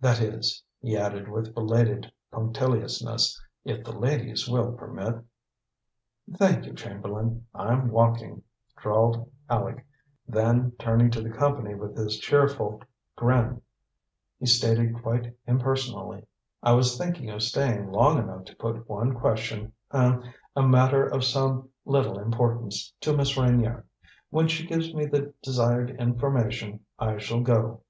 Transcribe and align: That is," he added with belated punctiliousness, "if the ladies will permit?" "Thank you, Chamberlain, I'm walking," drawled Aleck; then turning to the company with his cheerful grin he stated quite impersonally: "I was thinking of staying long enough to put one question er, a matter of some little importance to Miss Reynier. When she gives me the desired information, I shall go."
That 0.00 0.22
is," 0.22 0.62
he 0.80 0.96
added 0.96 1.28
with 1.28 1.52
belated 1.54 2.10
punctiliousness, 2.32 3.38
"if 3.62 3.84
the 3.84 3.92
ladies 3.92 4.48
will 4.48 4.72
permit?" 4.72 5.16
"Thank 6.34 6.64
you, 6.64 6.72
Chamberlain, 6.72 7.46
I'm 7.54 7.90
walking," 7.90 8.42
drawled 8.78 9.30
Aleck; 9.50 9.86
then 10.26 10.72
turning 10.78 11.10
to 11.10 11.20
the 11.20 11.28
company 11.28 11.74
with 11.74 11.94
his 11.94 12.18
cheerful 12.18 12.80
grin 13.16 13.60
he 14.38 14.46
stated 14.46 14.94
quite 15.02 15.36
impersonally: 15.46 16.24
"I 16.62 16.72
was 16.72 16.96
thinking 16.96 17.28
of 17.28 17.42
staying 17.42 17.92
long 17.92 18.16
enough 18.18 18.46
to 18.46 18.56
put 18.56 18.88
one 18.88 19.12
question 19.12 19.74
er, 19.92 20.22
a 20.56 20.66
matter 20.66 21.06
of 21.06 21.22
some 21.22 21.68
little 21.84 22.18
importance 22.18 22.94
to 23.02 23.14
Miss 23.14 23.36
Reynier. 23.36 23.84
When 24.30 24.48
she 24.48 24.66
gives 24.66 24.94
me 24.94 25.04
the 25.04 25.34
desired 25.42 25.90
information, 26.00 26.80
I 26.98 27.18
shall 27.18 27.42
go." 27.42 27.82